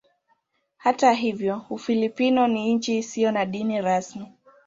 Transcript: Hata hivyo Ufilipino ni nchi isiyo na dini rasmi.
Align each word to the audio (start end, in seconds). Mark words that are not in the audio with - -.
Hata 0.77 1.11
hivyo 1.11 1.61
Ufilipino 1.69 2.47
ni 2.47 2.73
nchi 2.73 2.97
isiyo 2.97 3.31
na 3.31 3.45
dini 3.45 3.81
rasmi. 3.81 4.31